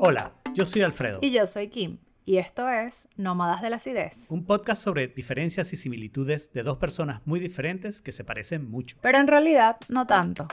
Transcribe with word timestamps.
Hola, 0.00 0.30
yo 0.54 0.64
soy 0.64 0.82
Alfredo. 0.82 1.18
Y 1.22 1.32
yo 1.32 1.44
soy 1.48 1.70
Kim. 1.70 1.98
Y 2.24 2.36
esto 2.36 2.68
es 2.68 3.08
Nómadas 3.16 3.62
de 3.62 3.70
la 3.70 3.76
Acidez. 3.76 4.26
Un 4.30 4.44
podcast 4.46 4.80
sobre 4.80 5.08
diferencias 5.08 5.72
y 5.72 5.76
similitudes 5.76 6.52
de 6.52 6.62
dos 6.62 6.78
personas 6.78 7.20
muy 7.24 7.40
diferentes 7.40 8.00
que 8.00 8.12
se 8.12 8.22
parecen 8.22 8.70
mucho. 8.70 8.96
Pero 9.02 9.18
en 9.18 9.26
realidad 9.26 9.76
no 9.88 10.06
tanto. 10.06 10.46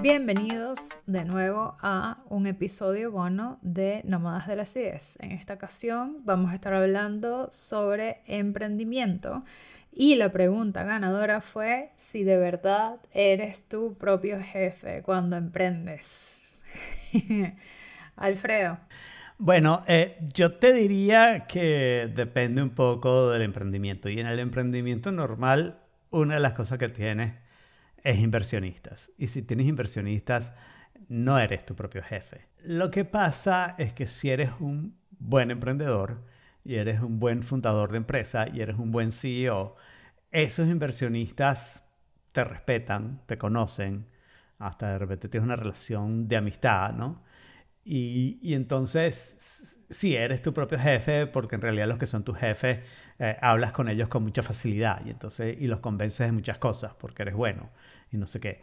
Bienvenidos 0.00 1.00
de 1.04 1.26
nuevo 1.26 1.76
a 1.82 2.16
un 2.30 2.46
episodio 2.46 3.12
bueno 3.12 3.58
de 3.60 4.00
Nómadas 4.04 4.46
de 4.46 4.56
la 4.56 4.62
Acidez. 4.62 5.18
En 5.20 5.32
esta 5.32 5.52
ocasión 5.52 6.22
vamos 6.24 6.52
a 6.52 6.54
estar 6.54 6.72
hablando 6.72 7.48
sobre 7.50 8.22
emprendimiento 8.24 9.44
y 10.00 10.14
la 10.14 10.30
pregunta 10.30 10.84
ganadora 10.84 11.40
fue 11.40 11.90
si 11.96 12.22
de 12.22 12.36
verdad 12.36 13.00
eres 13.12 13.68
tu 13.68 13.98
propio 13.98 14.40
jefe 14.40 15.02
cuando 15.02 15.36
emprendes. 15.36 16.60
Alfredo. 18.16 18.78
Bueno, 19.38 19.82
eh, 19.88 20.16
yo 20.32 20.52
te 20.52 20.72
diría 20.72 21.48
que 21.48 22.08
depende 22.14 22.62
un 22.62 22.70
poco 22.70 23.30
del 23.30 23.42
emprendimiento. 23.42 24.08
Y 24.08 24.20
en 24.20 24.28
el 24.28 24.38
emprendimiento 24.38 25.10
normal, 25.10 25.80
una 26.10 26.34
de 26.34 26.40
las 26.40 26.52
cosas 26.52 26.78
que 26.78 26.88
tienes 26.88 27.34
es 28.04 28.20
inversionistas. 28.20 29.10
Y 29.18 29.26
si 29.26 29.42
tienes 29.42 29.66
inversionistas, 29.66 30.54
no 31.08 31.40
eres 31.40 31.66
tu 31.66 31.74
propio 31.74 32.04
jefe. 32.04 32.46
Lo 32.62 32.92
que 32.92 33.04
pasa 33.04 33.74
es 33.78 33.94
que 33.94 34.06
si 34.06 34.30
eres 34.30 34.50
un 34.60 34.96
buen 35.18 35.50
emprendedor, 35.50 36.18
y 36.68 36.76
eres 36.76 37.00
un 37.00 37.18
buen 37.18 37.42
fundador 37.42 37.92
de 37.92 37.96
empresa 37.96 38.46
y 38.52 38.60
eres 38.60 38.78
un 38.78 38.92
buen 38.92 39.10
CEO, 39.10 39.74
esos 40.30 40.68
inversionistas 40.68 41.82
te 42.32 42.44
respetan, 42.44 43.22
te 43.26 43.38
conocen, 43.38 44.06
hasta 44.58 44.90
de 44.92 44.98
repente 44.98 45.28
tienes 45.28 45.46
una 45.46 45.56
relación 45.56 46.28
de 46.28 46.36
amistad, 46.36 46.92
¿no? 46.92 47.22
Y, 47.90 48.52
entonces, 48.52 49.78
sí, 49.88 50.14
eres 50.14 50.42
tu 50.42 50.52
propio 50.52 50.78
jefe, 50.78 51.26
porque 51.26 51.54
en 51.54 51.62
realidad 51.62 51.88
los 51.88 51.96
que 51.98 52.06
son 52.06 52.22
tus 52.22 52.36
jefes, 52.36 52.80
eh, 53.18 53.36
hablas 53.40 53.72
con 53.72 53.88
ellos 53.88 54.08
con 54.08 54.22
mucha 54.24 54.42
facilidad 54.42 55.00
y, 55.06 55.10
entonces, 55.10 55.56
y 55.58 55.66
los 55.68 55.80
convences 55.80 56.26
de 56.26 56.32
muchas 56.32 56.58
cosas, 56.58 56.92
porque 56.98 57.22
eres 57.22 57.34
bueno 57.34 57.70
y 58.12 58.18
no 58.18 58.26
sé 58.26 58.40
qué. 58.40 58.60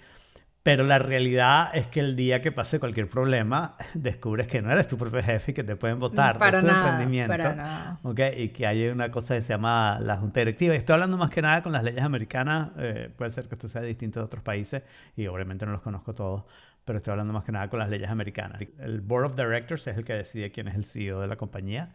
Pero 0.66 0.84
la 0.84 0.98
realidad 0.98 1.70
es 1.76 1.86
que 1.86 2.00
el 2.00 2.16
día 2.16 2.42
que 2.42 2.52
pase 2.52 2.80
cualquier 2.80 3.08
problema, 3.08 3.76
descubres 3.94 4.48
que 4.48 4.64
no 4.64 4.72
eres 4.72 4.88
tu 4.88 4.98
propio 4.98 5.22
jefe 5.22 5.52
y 5.52 5.54
que 5.54 5.64
te 5.64 5.76
pueden 5.76 6.00
votar 6.00 6.40
para 6.40 6.58
de 6.58 6.62
tu 6.62 6.74
nada, 6.74 6.90
emprendimiento. 6.90 7.38
Para 7.38 7.54
nada. 7.54 8.00
Y 8.36 8.50
que 8.50 8.66
hay 8.66 8.88
una 8.88 9.12
cosa 9.12 9.36
que 9.36 9.44
se 9.44 9.50
llama 9.50 10.00
la 10.02 10.18
Junta 10.18 10.40
Directiva. 10.40 10.74
Y 10.74 10.78
estoy 10.78 10.96
hablando 10.96 11.18
más 11.18 11.30
que 11.30 11.44
nada 11.44 11.62
con 11.62 11.72
las 11.72 11.84
leyes 11.84 12.02
americanas. 12.02 12.72
Eh, 12.80 13.12
puede 13.16 13.30
ser 13.30 13.48
que 13.48 13.54
esto 13.54 13.70
sea 13.70 13.84
distinto 13.84 14.20
de 14.20 14.26
otros 14.26 14.44
países 14.44 14.82
y 15.16 15.28
obviamente 15.28 15.68
no 15.68 15.72
los 15.72 15.82
conozco 15.82 16.16
todos. 16.16 16.46
Pero 16.84 16.98
estoy 16.98 17.12
hablando 17.12 17.32
más 17.32 17.44
que 17.44 17.52
nada 17.52 17.70
con 17.70 17.78
las 17.78 17.92
leyes 17.92 18.10
americanas. 18.10 18.60
El 18.80 19.02
Board 19.02 19.26
of 19.26 19.36
Directors 19.36 19.86
es 19.86 19.96
el 19.96 20.04
que 20.04 20.14
decide 20.14 20.52
quién 20.52 20.68
es 20.68 20.74
el 20.74 20.86
CEO 20.86 21.22
de 21.22 21.28
la 21.28 21.36
compañía. 21.36 21.92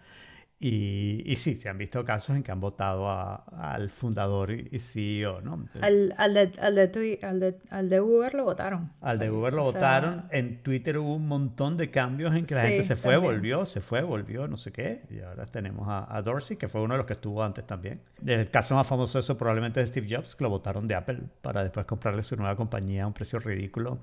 Y, 0.63 1.23
y, 1.25 1.37
sí, 1.37 1.57
se 1.57 1.71
han 1.71 1.79
visto 1.79 2.05
casos 2.05 2.37
en 2.37 2.43
que 2.43 2.53
han 2.53 2.61
votado 2.61 3.09
a, 3.09 3.37
al 3.73 3.89
fundador 3.89 4.51
y, 4.51 4.79
CEO, 4.79 5.41
¿no? 5.41 5.67
Al, 5.81 6.15
al, 6.19 6.35
de, 6.35 6.53
al, 6.61 6.75
de, 6.75 7.19
al, 7.23 7.41
de, 7.41 7.59
al, 7.71 7.89
de, 7.89 8.01
Uber 8.03 8.35
lo 8.35 8.45
votaron. 8.45 8.93
Al 9.01 9.19
de 9.19 9.31
Uber 9.31 9.55
lo 9.55 9.63
votaron. 9.63 10.27
En 10.31 10.63
Twitter 10.63 10.99
hubo 10.99 11.15
un 11.15 11.27
montón 11.27 11.79
de 11.79 11.91
cambios 11.91 12.37
en 12.37 12.45
que 12.45 12.55
la 12.55 12.61
gente 12.61 12.83
se 12.83 12.97
fue, 12.97 13.17
volvió, 13.17 13.65
se 13.65 13.81
fue, 13.81 14.03
volvió, 14.03 14.49
no 14.49 14.59
sé 14.59 14.71
qué. 14.71 15.01
Y 15.09 15.21
ahora 15.21 15.47
tenemos 15.47 15.89
a, 15.89 16.15
a, 16.15 16.21
Dorsey, 16.21 16.59
que 16.59 16.69
fue 16.69 16.83
uno 16.83 16.93
de 16.93 16.99
los 16.99 17.07
que 17.07 17.15
estuvo 17.15 17.43
antes 17.43 17.67
también. 17.67 18.03
El 18.27 18.51
caso 18.51 18.75
más 18.75 18.87
famoso 18.87 19.17
de 19.17 19.21
eso 19.21 19.39
probablemente 19.39 19.81
es 19.81 19.89
Steve 19.89 20.15
Jobs, 20.15 20.37
que 20.37 20.45
lo 20.45 20.51
votaron 20.51 20.87
de 20.87 20.95
Apple 20.95 21.21
para 21.41 21.63
después 21.63 21.87
comprarle 21.87 22.23
su 22.23 22.37
nueva 22.37 22.55
compañía 22.55 23.05
a 23.05 23.07
un 23.07 23.15
precio 23.15 23.39
ridículo 23.39 24.01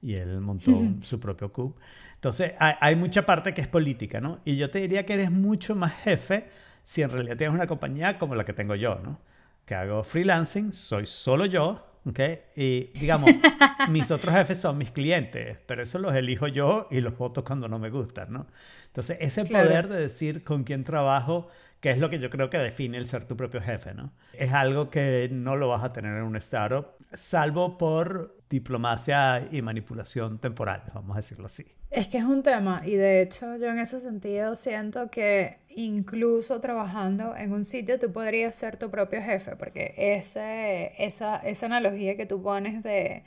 y 0.00 0.14
él 0.14 0.40
montó 0.40 0.70
su 1.02 1.18
propio 1.18 1.52
coup. 1.52 1.74
Entonces, 2.16 2.52
hay, 2.58 2.74
hay, 2.80 2.96
mucha 2.96 3.24
parte 3.24 3.54
que 3.54 3.60
es 3.60 3.68
política, 3.68 4.20
¿no? 4.20 4.40
Y 4.44 4.56
yo 4.56 4.70
te 4.70 4.80
diría 4.80 5.06
que 5.06 5.14
eres 5.14 5.30
mucho 5.30 5.74
más 5.74 5.98
jefe 6.00 6.48
si 6.84 7.02
en 7.02 7.10
realidad 7.10 7.36
tienes 7.36 7.54
una 7.54 7.66
compañía 7.66 8.18
como 8.18 8.34
la 8.34 8.44
que 8.44 8.52
tengo 8.52 8.74
yo, 8.74 9.00
¿no? 9.02 9.20
Que 9.64 9.74
hago 9.74 10.04
freelancing, 10.04 10.72
soy 10.72 11.06
solo 11.06 11.44
yo, 11.44 11.84
¿ok? 12.06 12.20
Y 12.56 12.84
digamos, 12.98 13.30
mis 13.88 14.10
otros 14.10 14.34
jefes 14.34 14.60
son 14.60 14.78
mis 14.78 14.92
clientes, 14.92 15.58
pero 15.66 15.82
eso 15.82 15.98
los 15.98 16.14
elijo 16.14 16.46
yo 16.46 16.86
y 16.90 17.00
los 17.00 17.18
voto 17.18 17.44
cuando 17.44 17.68
no 17.68 17.78
me 17.78 17.90
gustan, 17.90 18.32
¿no? 18.32 18.46
Entonces, 18.86 19.18
ese 19.20 19.44
Claro. 19.44 19.66
poder 19.66 19.88
de 19.88 20.00
decir 20.00 20.44
con 20.44 20.64
quién 20.64 20.84
trabajo, 20.84 21.48
que 21.80 21.90
es 21.90 21.98
lo 21.98 22.08
que 22.08 22.18
yo 22.18 22.30
creo 22.30 22.48
que 22.50 22.58
define 22.58 22.98
el 22.98 23.06
ser 23.06 23.24
tu 23.24 23.36
propio 23.36 23.60
jefe, 23.60 23.92
¿no? 23.92 24.12
Es 24.32 24.52
algo 24.52 24.88
que 24.88 25.28
no 25.30 25.56
lo 25.56 25.68
vas 25.68 25.84
a 25.84 25.92
tener 25.92 26.16
en 26.16 26.22
un 26.22 26.36
startup, 26.36 26.95
salvo 27.12 27.78
por 27.78 28.36
diplomacia 28.48 29.48
y 29.50 29.62
manipulación 29.62 30.38
temporal, 30.38 30.82
vamos 30.94 31.16
a 31.16 31.20
decirlo 31.20 31.46
así. 31.46 31.66
Es 31.90 32.08
que 32.08 32.18
es 32.18 32.24
un 32.24 32.42
tema 32.42 32.82
y 32.84 32.94
de 32.94 33.22
hecho 33.22 33.56
yo 33.56 33.68
en 33.68 33.78
ese 33.78 34.00
sentido 34.00 34.56
siento 34.56 35.10
que 35.10 35.58
incluso 35.68 36.60
trabajando 36.60 37.36
en 37.36 37.52
un 37.52 37.64
sitio 37.64 37.98
tú 37.98 38.12
podrías 38.12 38.54
ser 38.56 38.76
tu 38.76 38.90
propio 38.90 39.22
jefe, 39.22 39.56
porque 39.56 39.94
ese, 39.96 40.92
esa, 40.98 41.36
esa 41.38 41.66
analogía 41.66 42.16
que 42.16 42.26
tú 42.26 42.42
pones 42.42 42.82
de, 42.82 43.22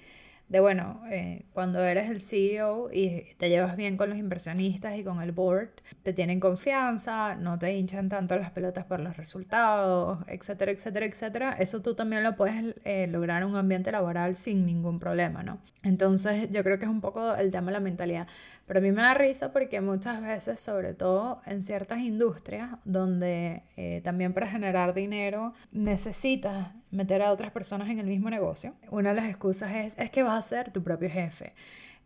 de 0.49 0.59
bueno, 0.59 1.01
eh, 1.11 1.45
cuando 1.53 1.79
eres 1.83 2.09
el 2.09 2.21
CEO 2.21 2.91
y 2.91 3.35
te 3.37 3.49
llevas 3.49 3.77
bien 3.77 3.97
con 3.97 4.09
los 4.09 4.17
inversionistas 4.17 4.97
y 4.97 5.03
con 5.03 5.21
el 5.21 5.31
board, 5.31 5.69
te 6.01 6.11
tienen 6.11 6.39
confianza, 6.39 7.35
no 7.35 7.59
te 7.59 7.77
hinchan 7.77 8.09
tanto 8.09 8.35
las 8.35 8.49
pelotas 8.49 8.85
por 8.85 8.99
los 8.99 9.15
resultados, 9.15 10.19
etcétera, 10.27 10.71
etcétera, 10.71 11.05
etcétera, 11.05 11.55
eso 11.59 11.81
tú 11.81 11.93
también 11.93 12.23
lo 12.23 12.35
puedes 12.35 12.75
eh, 12.83 13.05
lograr 13.07 13.43
en 13.43 13.49
un 13.49 13.57
ambiente 13.57 13.91
laboral 13.91 14.35
sin 14.35 14.65
ningún 14.65 14.99
problema, 14.99 15.43
¿no? 15.43 15.59
Entonces 15.83 16.49
yo 16.51 16.63
creo 16.63 16.77
que 16.77 16.85
es 16.85 16.91
un 16.91 16.99
poco 16.99 17.35
el 17.35 17.51
tema 17.51 17.67
de 17.67 17.73
la 17.73 17.79
mentalidad. 17.79 18.27
Pero 18.65 18.79
a 18.79 18.81
mí 18.81 18.91
me 18.91 19.01
da 19.01 19.13
risa 19.13 19.53
porque 19.53 19.81
muchas 19.81 20.21
veces, 20.21 20.59
sobre 20.59 20.93
todo 20.93 21.41
en 21.45 21.63
ciertas 21.63 21.99
industrias, 21.99 22.69
donde 22.85 23.63
eh, 23.77 24.01
también 24.03 24.33
para 24.33 24.47
generar 24.47 24.93
dinero 24.93 25.53
necesitas 25.71 26.67
meter 26.91 27.21
a 27.21 27.31
otras 27.31 27.51
personas 27.51 27.89
en 27.89 27.99
el 27.99 28.07
mismo 28.07 28.29
negocio, 28.29 28.73
una 28.89 29.09
de 29.09 29.21
las 29.21 29.29
excusas 29.29 29.71
es, 29.73 29.97
es 29.97 30.09
que 30.09 30.23
vas 30.23 30.38
a 30.39 30.41
ser 30.41 30.71
tu 30.71 30.83
propio 30.83 31.09
jefe. 31.09 31.53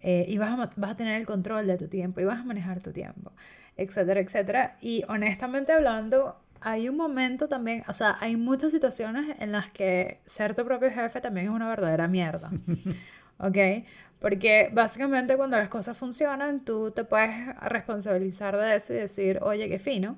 Eh, 0.02 0.26
y 0.28 0.38
vas 0.38 0.52
a, 0.52 0.70
vas 0.76 0.92
a 0.92 0.96
tener 0.96 1.20
el 1.20 1.26
control 1.26 1.66
de 1.66 1.78
tu 1.78 1.88
tiempo 1.88 2.20
y 2.20 2.26
vas 2.26 2.40
a 2.40 2.44
manejar 2.44 2.82
tu 2.82 2.92
tiempo, 2.92 3.32
etcétera, 3.78 4.20
etcétera. 4.20 4.78
Y 4.82 5.04
honestamente 5.08 5.72
hablando, 5.72 6.38
hay 6.60 6.90
un 6.90 6.98
momento 6.98 7.48
también, 7.48 7.84
o 7.88 7.94
sea, 7.94 8.18
hay 8.20 8.36
muchas 8.36 8.72
situaciones 8.72 9.36
en 9.40 9.52
las 9.52 9.70
que 9.72 10.20
ser 10.26 10.56
tu 10.56 10.66
propio 10.66 10.92
jefe 10.92 11.22
también 11.22 11.48
es 11.48 11.54
una 11.54 11.70
verdadera 11.70 12.08
mierda. 12.08 12.52
¿Ok? 13.38 13.58
Porque 14.20 14.70
básicamente 14.72 15.36
cuando 15.36 15.58
las 15.58 15.68
cosas 15.68 15.98
funcionan, 15.98 16.64
tú 16.64 16.92
te 16.92 17.04
puedes 17.04 17.56
responsabilizar 17.62 18.56
de 18.58 18.76
eso 18.76 18.94
y 18.94 18.98
decir, 18.98 19.40
oye, 19.42 19.68
qué 19.68 19.80
fino. 19.80 20.18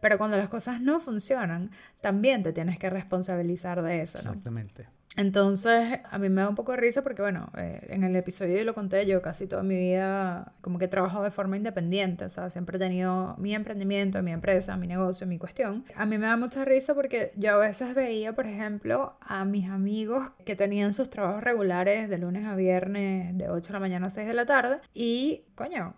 Pero 0.00 0.18
cuando 0.18 0.36
las 0.36 0.48
cosas 0.48 0.80
no 0.80 1.00
funcionan, 1.00 1.70
también 2.00 2.42
te 2.42 2.52
tienes 2.52 2.78
que 2.78 2.90
responsabilizar 2.90 3.82
de 3.82 4.02
eso, 4.02 4.18
¿no? 4.22 4.30
Exactamente. 4.30 4.86
Entonces, 5.16 6.00
a 6.10 6.18
mí 6.18 6.28
me 6.28 6.42
da 6.42 6.48
un 6.50 6.54
poco 6.54 6.72
de 6.72 6.78
risa 6.78 7.02
porque, 7.02 7.22
bueno, 7.22 7.50
eh, 7.56 7.86
en 7.88 8.04
el 8.04 8.14
episodio 8.16 8.58
yo 8.58 8.64
lo 8.64 8.74
conté, 8.74 9.06
yo 9.06 9.22
casi 9.22 9.46
toda 9.46 9.62
mi 9.62 9.74
vida 9.74 10.52
como 10.60 10.78
que 10.78 10.84
he 10.84 10.88
trabajado 10.88 11.24
de 11.24 11.30
forma 11.30 11.56
independiente, 11.56 12.26
o 12.26 12.28
sea, 12.28 12.50
siempre 12.50 12.76
he 12.76 12.78
tenido 12.78 13.34
mi 13.38 13.54
emprendimiento, 13.54 14.22
mi 14.22 14.32
empresa, 14.32 14.76
mi 14.76 14.86
negocio, 14.86 15.26
mi 15.26 15.38
cuestión. 15.38 15.84
A 15.96 16.04
mí 16.04 16.18
me 16.18 16.26
da 16.26 16.36
mucha 16.36 16.66
risa 16.66 16.94
porque 16.94 17.32
yo 17.36 17.54
a 17.54 17.56
veces 17.56 17.94
veía, 17.94 18.34
por 18.34 18.46
ejemplo, 18.46 19.16
a 19.20 19.46
mis 19.46 19.70
amigos 19.70 20.30
que 20.44 20.54
tenían 20.54 20.92
sus 20.92 21.08
trabajos 21.08 21.42
regulares 21.42 22.10
de 22.10 22.18
lunes 22.18 22.44
a 22.44 22.54
viernes, 22.54 23.36
de 23.38 23.48
8 23.48 23.68
de 23.68 23.72
la 23.72 23.80
mañana 23.80 24.06
a 24.08 24.10
6 24.10 24.26
de 24.26 24.34
la 24.34 24.44
tarde, 24.44 24.80
y, 24.92 25.44
coño, 25.54 25.94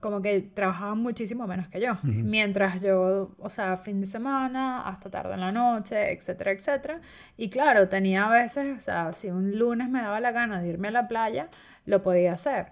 como 0.00 0.22
que 0.22 0.40
trabajaban 0.54 0.98
muchísimo 0.98 1.46
menos 1.46 1.68
que 1.68 1.80
yo. 1.80 1.92
Mientras 2.02 2.80
yo, 2.80 3.34
o 3.38 3.48
sea, 3.50 3.76
fin 3.76 4.00
de 4.00 4.06
semana, 4.06 4.82
hasta 4.88 5.10
tarde 5.10 5.34
en 5.34 5.40
la 5.40 5.50
noche, 5.52 6.12
etcétera, 6.12 6.52
etcétera. 6.52 7.00
Y 7.36 7.50
claro, 7.50 7.88
tenía 7.88 8.26
a 8.26 8.30
veces, 8.30 8.76
o 8.76 8.80
sea, 8.80 9.12
si 9.12 9.30
un 9.30 9.58
lunes 9.58 9.88
me 9.88 10.00
daba 10.00 10.20
la 10.20 10.30
gana 10.32 10.60
de 10.60 10.68
irme 10.68 10.88
a 10.88 10.92
la 10.92 11.08
playa, 11.08 11.48
lo 11.86 12.02
podía 12.02 12.32
hacer. 12.34 12.66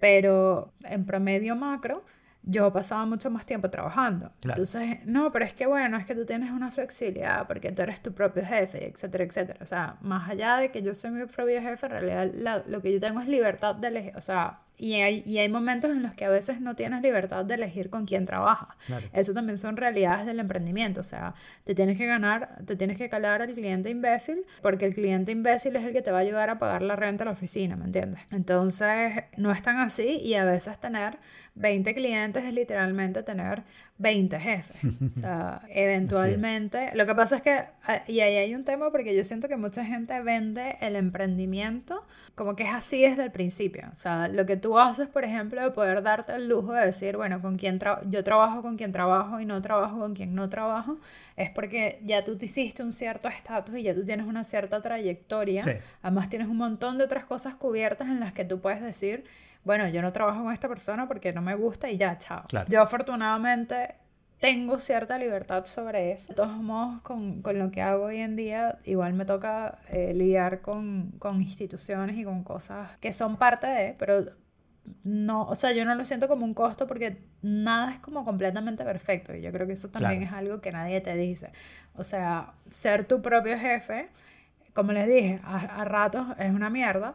Pero 0.00 0.72
en 0.84 1.04
promedio 1.04 1.56
macro, 1.56 2.04
yo 2.44 2.72
pasaba 2.72 3.04
mucho 3.04 3.30
más 3.30 3.44
tiempo 3.44 3.68
trabajando. 3.68 4.30
Claro. 4.40 4.62
Entonces, 4.62 5.04
no, 5.04 5.32
pero 5.32 5.44
es 5.44 5.52
que 5.52 5.66
bueno, 5.66 5.96
es 5.98 6.06
que 6.06 6.14
tú 6.14 6.24
tienes 6.24 6.50
una 6.52 6.70
flexibilidad 6.70 7.46
porque 7.46 7.72
tú 7.72 7.82
eres 7.82 8.00
tu 8.00 8.12
propio 8.12 8.44
jefe, 8.44 8.88
etcétera, 8.88 9.24
etcétera. 9.24 9.58
O 9.60 9.66
sea, 9.66 9.96
más 10.00 10.30
allá 10.30 10.56
de 10.58 10.70
que 10.70 10.80
yo 10.82 10.94
soy 10.94 11.10
mi 11.10 11.24
propio 11.26 11.60
jefe, 11.60 11.86
en 11.86 11.92
realidad 11.92 12.30
la- 12.34 12.62
lo 12.66 12.80
que 12.80 12.92
yo 12.92 13.00
tengo 13.00 13.20
es 13.20 13.26
libertad 13.28 13.74
de 13.74 13.88
elegir, 13.88 14.16
o 14.16 14.20
sea, 14.20 14.60
y 14.78 14.94
hay, 14.94 15.22
y 15.26 15.38
hay 15.38 15.48
momentos 15.48 15.90
en 15.90 16.02
los 16.02 16.14
que 16.14 16.24
a 16.24 16.30
veces 16.30 16.60
no 16.60 16.76
tienes 16.76 17.02
libertad 17.02 17.44
de 17.44 17.54
elegir 17.54 17.90
con 17.90 18.06
quién 18.06 18.24
trabajas. 18.24 18.76
Claro. 18.86 19.06
Eso 19.12 19.34
también 19.34 19.58
son 19.58 19.76
realidades 19.76 20.26
del 20.26 20.40
emprendimiento, 20.40 21.00
o 21.00 21.04
sea, 21.04 21.34
te 21.64 21.74
tienes 21.74 21.98
que 21.98 22.06
ganar, 22.06 22.58
te 22.64 22.76
tienes 22.76 22.96
que 22.96 23.08
calar 23.08 23.42
al 23.42 23.52
cliente 23.52 23.90
imbécil, 23.90 24.44
porque 24.62 24.86
el 24.86 24.94
cliente 24.94 25.32
imbécil 25.32 25.76
es 25.76 25.84
el 25.84 25.92
que 25.92 26.02
te 26.02 26.10
va 26.12 26.18
a 26.18 26.20
ayudar 26.20 26.50
a 26.50 26.58
pagar 26.58 26.82
la 26.82 26.96
renta 26.96 27.24
a 27.24 27.26
la 27.26 27.32
oficina, 27.32 27.76
¿me 27.76 27.86
entiendes? 27.86 28.20
Entonces, 28.30 29.24
no 29.36 29.50
es 29.50 29.62
tan 29.62 29.78
así 29.78 30.20
y 30.22 30.34
a 30.34 30.44
veces 30.44 30.78
tener 30.78 31.18
20 31.58 31.94
clientes 31.94 32.44
es 32.44 32.52
literalmente 32.52 33.22
tener 33.22 33.64
20 33.98 34.38
jefes. 34.38 34.76
O 35.18 35.20
sea, 35.20 35.62
eventualmente, 35.70 36.90
lo 36.94 37.06
que 37.06 37.14
pasa 37.14 37.36
es 37.36 37.42
que, 37.42 37.64
ah, 37.84 38.02
y 38.06 38.20
ahí 38.20 38.36
hay 38.36 38.54
un 38.54 38.64
tema 38.64 38.90
porque 38.92 39.16
yo 39.16 39.24
siento 39.24 39.48
que 39.48 39.56
mucha 39.56 39.84
gente 39.84 40.20
vende 40.22 40.76
el 40.80 40.94
emprendimiento 40.96 42.04
como 42.34 42.54
que 42.54 42.64
es 42.64 42.72
así 42.72 43.02
desde 43.02 43.24
el 43.24 43.32
principio. 43.32 43.88
O 43.92 43.96
sea, 43.96 44.28
lo 44.28 44.46
que 44.46 44.56
tú 44.56 44.67
haces, 44.76 45.06
por 45.06 45.24
ejemplo, 45.24 45.62
de 45.62 45.70
poder 45.70 46.02
darte 46.02 46.34
el 46.34 46.48
lujo 46.48 46.72
de 46.72 46.86
decir, 46.86 47.16
bueno, 47.16 47.40
con 47.40 47.56
quién 47.56 47.78
yo 48.10 48.24
trabajo 48.24 48.60
con 48.60 48.76
quien 48.76 48.90
trabajo 48.90 49.38
y 49.38 49.44
no 49.44 49.62
trabajo 49.62 50.00
con 50.00 50.14
quien 50.14 50.34
no 50.34 50.48
trabajo, 50.48 50.98
es 51.36 51.50
porque 51.50 52.00
ya 52.02 52.24
tú 52.24 52.36
te 52.36 52.46
hiciste 52.46 52.82
un 52.82 52.92
cierto 52.92 53.28
estatus 53.28 53.76
y 53.76 53.84
ya 53.84 53.94
tú 53.94 54.04
tienes 54.04 54.26
una 54.26 54.42
cierta 54.42 54.82
trayectoria. 54.82 55.62
Además, 56.02 56.28
tienes 56.28 56.48
un 56.48 56.56
montón 56.56 56.98
de 56.98 57.04
otras 57.04 57.24
cosas 57.24 57.54
cubiertas 57.54 58.08
en 58.08 58.18
las 58.18 58.32
que 58.32 58.44
tú 58.44 58.60
puedes 58.60 58.82
decir, 58.82 59.24
bueno, 59.62 59.86
yo 59.88 60.02
no 60.02 60.12
trabajo 60.12 60.42
con 60.42 60.52
esta 60.52 60.68
persona 60.68 61.06
porque 61.06 61.32
no 61.32 61.42
me 61.42 61.54
gusta 61.54 61.88
y 61.88 61.96
ya, 61.96 62.18
chao. 62.18 62.42
Yo 62.68 62.82
afortunadamente 62.82 63.94
tengo 64.40 64.78
cierta 64.78 65.18
libertad 65.18 65.64
sobre 65.66 66.12
eso. 66.12 66.28
De 66.28 66.34
todos 66.34 66.56
modos, 66.56 67.00
con, 67.02 67.42
con 67.42 67.58
lo 67.58 67.70
que 67.70 67.82
hago 67.82 68.04
hoy 68.04 68.18
en 68.18 68.36
día, 68.36 68.78
igual 68.84 69.12
me 69.14 69.24
toca 69.24 69.78
eh, 69.90 70.12
lidiar 70.14 70.60
con, 70.60 71.12
con 71.18 71.42
instituciones 71.42 72.16
y 72.16 72.24
con 72.24 72.44
cosas 72.44 72.90
que 73.00 73.12
son 73.12 73.36
parte 73.36 73.66
de, 73.66 73.96
pero 73.98 74.24
no, 75.04 75.42
o 75.46 75.54
sea, 75.54 75.72
yo 75.72 75.84
no 75.84 75.94
lo 75.94 76.04
siento 76.04 76.28
como 76.28 76.44
un 76.44 76.54
costo 76.54 76.86
porque 76.86 77.18
nada 77.42 77.92
es 77.92 77.98
como 78.00 78.24
completamente 78.24 78.84
perfecto 78.84 79.34
y 79.34 79.42
yo 79.42 79.52
creo 79.52 79.66
que 79.66 79.74
eso 79.74 79.90
también 79.90 80.22
es 80.22 80.32
algo 80.32 80.60
que 80.60 80.72
nadie 80.72 81.00
te 81.00 81.14
dice. 81.16 81.52
O 81.94 82.04
sea, 82.04 82.54
ser 82.70 83.04
tu 83.04 83.22
propio 83.22 83.58
jefe, 83.58 84.08
como 84.74 84.92
les 84.92 85.06
dije, 85.06 85.40
a, 85.44 85.80
a 85.80 85.84
ratos 85.84 86.26
es 86.38 86.52
una 86.52 86.70
mierda 86.70 87.14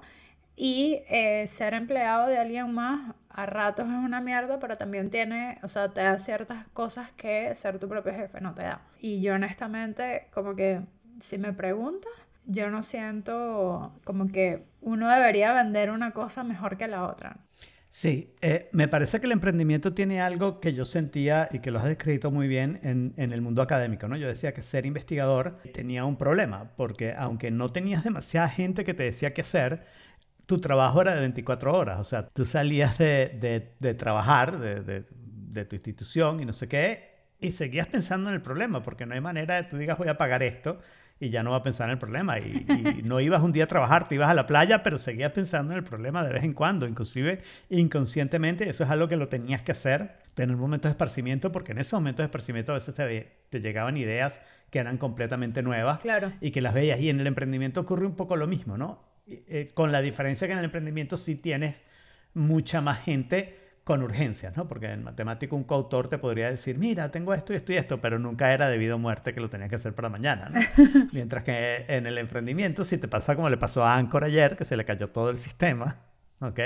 y 0.55 1.01
eh, 1.09 1.45
ser 1.47 1.73
empleado 1.73 2.27
de 2.27 2.37
alguien 2.37 2.73
más 2.73 3.15
a 3.29 3.45
ratos 3.47 3.87
es 3.87 3.95
una 3.95 4.21
mierda, 4.21 4.59
pero 4.59 4.77
también 4.77 5.09
tiene, 5.09 5.57
o 5.63 5.67
sea, 5.67 5.89
te 5.89 6.01
da 6.01 6.19
ciertas 6.19 6.67
cosas 6.73 7.09
que 7.17 7.53
ser 7.55 7.79
tu 7.79 7.89
propio 7.89 8.13
jefe 8.13 8.39
no 8.41 8.53
te 8.53 8.61
da. 8.63 8.81
Y 8.99 9.21
yo 9.21 9.33
honestamente, 9.33 10.27
como 10.31 10.55
que 10.55 10.81
si 11.19 11.39
me 11.39 11.53
preguntas, 11.53 12.11
yo 12.45 12.69
no 12.69 12.83
siento 12.83 13.99
como 14.03 14.27
que 14.27 14.65
uno 14.81 15.09
debería 15.09 15.53
vender 15.53 15.91
una 15.91 16.11
cosa 16.11 16.43
mejor 16.43 16.77
que 16.77 16.87
la 16.87 17.07
otra. 17.07 17.37
Sí, 17.89 18.33
eh, 18.41 18.69
me 18.71 18.87
parece 18.87 19.19
que 19.19 19.27
el 19.27 19.33
emprendimiento 19.33 19.93
tiene 19.93 20.19
algo 20.19 20.59
que 20.59 20.73
yo 20.73 20.83
sentía 20.83 21.47
y 21.51 21.59
que 21.59 21.69
lo 21.69 21.77
has 21.77 21.85
descrito 21.85 22.31
muy 22.31 22.47
bien 22.47 22.79
en, 22.81 23.13
en, 23.17 23.33
el 23.33 23.41
mundo 23.41 23.61
académico, 23.61 24.07
¿no? 24.07 24.17
Yo 24.17 24.27
decía 24.27 24.51
que 24.51 24.63
ser 24.63 24.87
investigador 24.87 25.59
tenía 25.73 26.03
un 26.03 26.17
problema, 26.17 26.71
porque 26.75 27.13
aunque 27.15 27.51
no 27.51 27.69
tenías 27.69 28.03
demasiada 28.03 28.49
gente 28.49 28.83
que 28.83 28.95
te 28.95 29.03
decía 29.03 29.35
qué 29.35 29.41
hacer, 29.41 29.85
tu 30.47 30.59
trabajo 30.59 31.03
era 31.03 31.13
de 31.13 31.21
24 31.21 31.71
horas, 31.77 31.99
o 31.99 32.03
sea, 32.03 32.27
tú 32.27 32.45
salías 32.45 32.97
de, 32.97 33.71
de, 33.79 33.93
trabajar, 33.93 34.59
de, 34.59 34.81
de, 34.81 35.65
tu 35.65 35.75
institución 35.75 36.39
y 36.39 36.45
no 36.45 36.53
sé 36.53 36.67
qué, 36.67 37.11
y 37.39 37.51
seguías 37.51 37.85
pensando 37.87 38.29
en 38.29 38.35
el 38.35 38.41
problema, 38.41 38.81
porque 38.81 39.05
no 39.05 39.13
hay 39.13 39.21
manera 39.21 39.55
de 39.61 39.63
tú 39.69 39.77
digas 39.77 39.99
voy 39.99 40.07
a 40.07 40.17
pagar 40.17 40.41
esto 40.41 40.79
y 41.23 41.29
ya 41.29 41.41
no 41.41 41.51
va 41.51 41.57
a 41.57 41.63
pensar 41.63 41.87
en 41.87 41.93
el 41.93 41.97
problema. 41.97 42.37
Y, 42.39 42.65
no 43.03 43.19
ibas 43.19 43.41
un 43.41 43.51
día 43.51 43.63
a 43.63 43.67
trabajar, 43.67 44.07
te 44.07 44.15
ibas 44.15 44.29
a 44.29 44.33
la 44.33 44.45
playa, 44.45 44.83
pero 44.83 44.97
seguías 44.97 45.31
pensando 45.31 45.71
en 45.73 45.79
el 45.79 45.83
problema 45.83 46.23
de 46.23 46.33
vez 46.33 46.43
en 46.43 46.53
cuando, 46.53 46.87
inclusive 46.87 47.41
inconscientemente, 47.69 48.69
eso 48.69 48.83
es 48.83 48.89
algo 48.89 49.07
que 49.07 49.15
lo 49.15 49.29
tenías 49.29 49.61
que 49.61 49.71
hacer, 49.71 50.17
tener 50.33 50.57
momentos 50.57 50.89
de 50.89 50.91
esparcimiento, 50.91 51.51
porque 51.51 51.71
en 51.71 51.77
esos 51.77 51.99
momentos 51.99 52.23
de 52.23 52.25
esparcimiento 52.25 52.71
a 52.73 52.75
veces 52.75 52.93
te, 52.93 53.31
te 53.49 53.61
llegaban 53.61 53.97
ideas 53.97 54.41
que 54.69 54.79
eran 54.79 54.97
completamente 54.97 55.63
nuevas 55.63 55.99
claro. 56.01 56.33
y 56.41 56.51
que 56.51 56.61
las 56.61 56.73
veías. 56.73 56.99
Y 56.99 57.09
en 57.09 57.19
el 57.19 57.27
emprendimiento 57.27 57.81
ocurre 57.81 58.05
un 58.05 58.15
poco 58.15 58.35
lo 58.35 58.47
mismo, 58.47 58.77
¿no? 58.77 58.99
Eh, 59.25 59.71
con 59.73 59.93
la 59.93 60.01
diferencia 60.01 60.47
que 60.47 60.53
en 60.53 60.59
el 60.59 60.65
emprendimiento 60.65 61.15
sí 61.17 61.35
tienes 61.35 61.81
mucha 62.33 62.81
más 62.81 62.99
gente 62.99 63.62
con 63.83 64.01
urgencias, 64.01 64.55
¿no? 64.55 64.67
Porque 64.67 64.87
en 64.91 65.03
matemático 65.03 65.55
un 65.55 65.63
coautor 65.63 66.07
te 66.07 66.17
podría 66.17 66.49
decir, 66.49 66.77
mira, 66.77 67.11
tengo 67.11 67.33
esto 67.33 67.53
y 67.53 67.57
esto 67.57 67.73
y 67.73 67.77
esto, 67.77 67.99
pero 67.99 68.17
nunca 68.17 68.53
era 68.53 68.69
debido 68.69 68.95
a 68.95 68.97
muerte 68.97 69.33
que 69.33 69.41
lo 69.41 69.49
tenías 69.49 69.69
que 69.69 69.75
hacer 69.75 69.93
para 69.93 70.09
mañana, 70.09 70.49
¿no? 70.49 70.59
Mientras 71.11 71.43
que 71.43 71.85
en 71.87 72.07
el 72.07 72.17
emprendimiento, 72.17 72.85
si 72.85 72.97
te 72.97 73.07
pasa 73.07 73.35
como 73.35 73.49
le 73.49 73.57
pasó 73.57 73.83
a 73.83 73.95
Anchor 73.95 74.23
ayer, 74.23 74.55
que 74.55 74.63
se 74.63 74.77
le 74.77 74.85
cayó 74.85 75.09
todo 75.09 75.29
el 75.29 75.37
sistema, 75.37 75.97
¿ok? 76.39 76.59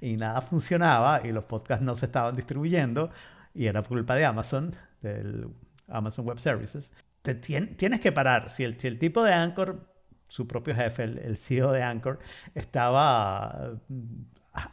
Y 0.00 0.16
nada 0.16 0.42
funcionaba 0.42 1.22
y 1.24 1.32
los 1.32 1.44
podcasts 1.44 1.84
no 1.84 1.94
se 1.94 2.06
estaban 2.06 2.36
distribuyendo 2.36 3.10
y 3.54 3.66
era 3.66 3.82
culpa 3.82 4.14
de 4.14 4.26
Amazon, 4.26 4.74
del 5.00 5.48
Amazon 5.88 6.26
Web 6.26 6.38
Services, 6.38 6.92
te 7.22 7.34
tienes 7.34 8.00
que 8.00 8.12
parar. 8.12 8.50
Si 8.50 8.62
el, 8.62 8.78
si 8.78 8.88
el 8.88 8.98
tipo 8.98 9.24
de 9.24 9.32
Anchor 9.32 9.96
su 10.28 10.46
propio 10.46 10.74
jefe, 10.74 11.04
el, 11.04 11.36
CEO 11.36 11.72
de 11.72 11.82
Anchor, 11.82 12.18
estaba 12.54 13.78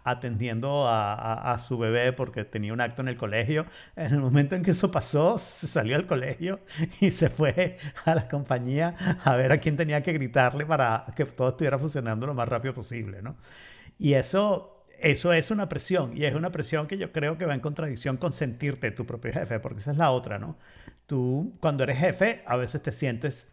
atendiendo 0.03 0.85
a, 0.87 1.57
su 1.59 1.77
bebé 1.77 2.13
porque 2.13 2.45
tenía 2.45 2.73
un 2.73 2.81
acto 2.81 3.01
en 3.01 3.07
el 3.07 3.17
colegio. 3.17 3.65
En 3.95 4.13
el 4.13 4.19
momento 4.19 4.55
en 4.55 4.63
que 4.63 4.71
eso 4.71 4.91
pasó, 4.91 5.37
salió 5.37 5.97
del 5.97 6.07
colegio 6.07 6.59
y 6.99 7.11
se 7.11 7.29
fue 7.29 7.77
a 8.05 8.15
la 8.15 8.27
compañía 8.27 8.95
a 9.23 9.35
ver 9.35 9.51
a 9.51 9.59
quién 9.59 9.77
tenía 9.77 10.01
que 10.01 10.13
gritarle 10.13 10.65
para 10.65 11.05
que 11.15 11.25
todo 11.25 11.49
estuviera 11.49 11.77
funcionando 11.77 12.27
lo 12.27 12.33
más 12.33 12.47
rápido 12.47 12.73
posible, 12.73 13.21
¿no? 13.21 13.37
Y 13.97 14.13
eso, 14.13 14.85
eso 14.99 15.33
es 15.33 15.51
una 15.51 15.69
presión 15.69 16.17
y 16.17 16.25
es 16.25 16.35
una 16.35 16.51
presión 16.51 16.87
que 16.87 16.97
yo 16.97 17.11
creo 17.11 17.37
que 17.37 17.45
va 17.45 17.53
en 17.53 17.59
contradicción 17.59 18.17
con 18.17 18.33
sentirte 18.33 18.91
tu 18.91 19.05
propio 19.05 19.31
jefe, 19.33 19.59
porque 19.59 19.79
esa 19.79 19.91
es 19.91 19.97
la 19.97 20.11
otra, 20.11 20.39
¿no? 20.39 20.57
Tú, 21.05 21.57
cuando 21.59 21.83
eres 21.83 21.97
jefe, 21.97 22.43
a 22.45 22.55
veces 22.55 22.81
te 22.81 22.91
sientes 22.91 23.52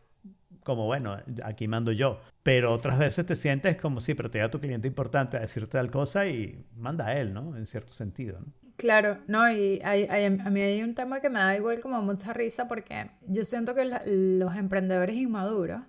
como, 0.70 0.86
bueno, 0.86 1.18
aquí 1.44 1.68
mando 1.68 1.92
yo. 1.92 2.20
Pero 2.42 2.72
otras 2.72 2.98
veces 2.98 3.26
te 3.26 3.36
sientes 3.36 3.76
como, 3.76 4.00
sí, 4.00 4.14
pero 4.14 4.30
te 4.30 4.38
da 4.38 4.50
tu 4.50 4.60
cliente 4.60 4.88
importante 4.88 5.36
a 5.36 5.40
decirte 5.40 5.72
tal 5.72 5.90
cosa 5.90 6.26
y 6.26 6.64
manda 6.76 7.08
a 7.08 7.18
él, 7.18 7.34
¿no? 7.34 7.56
En 7.56 7.66
cierto 7.66 7.92
sentido. 7.92 8.38
Claro, 8.76 9.18
no, 9.26 9.50
y 9.50 9.80
hay, 9.84 10.06
a 10.06 10.50
mí 10.50 10.62
hay 10.62 10.82
un 10.82 10.94
tema 10.94 11.20
que 11.20 11.28
me 11.28 11.38
da 11.38 11.54
igual 11.54 11.80
como 11.80 12.00
mucha 12.00 12.32
risa 12.32 12.66
porque 12.66 13.10
yo 13.26 13.44
siento 13.44 13.74
que 13.74 13.84
los 13.84 14.56
emprendedores 14.56 15.16
inmaduros 15.16 15.82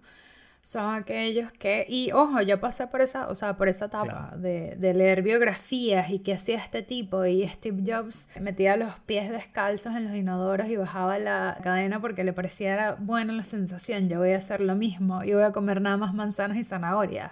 son 0.62 0.94
aquellos 0.94 1.52
que, 1.52 1.86
y 1.90 2.12
ojo, 2.12 2.42
yo 2.42 2.60
pasé 2.60 2.86
por 2.88 3.02
esa, 3.02 3.28
o 3.28 3.36
sea, 3.36 3.58
por 3.58 3.68
esa 3.68 3.86
etapa 3.86 4.34
de, 4.38 4.76
de, 4.78 4.94
leer 4.94 5.24
biografías 5.24 6.12
y 6.12 6.20
qué 6.20 6.34
hacía 6.34 6.58
este 6.58 6.84
tipo 6.84 7.26
y 7.26 7.48
Steve 7.48 7.82
Jobs 7.86 8.30
metía 8.40 8.78
los 8.78 8.94
pies 9.00 9.32
descalzos 9.32 9.96
en 9.96 10.06
los 10.06 10.16
inodoros 10.16 10.68
y 10.68 10.76
bajaba 10.76 11.18
la 11.18 11.58
cadena 11.64 12.00
porque 12.00 12.24
le 12.24 12.34
parecía 12.34 12.96
buena 13.00 13.34
la 13.34 13.44
sensación, 13.44 14.08
yo 14.08 14.20
voy 14.20 14.34
a 14.34 14.38
hacer 14.38 14.62
lo 14.62 14.76
mismo 14.76 15.24
y 15.24 15.34
voy 15.34 15.44
a 15.44 15.52
comer 15.52 15.82
nada 15.82 15.98
más 15.98 16.14
manzanas 16.14 16.58
y 16.58 16.64
zanahorias. 16.64 17.32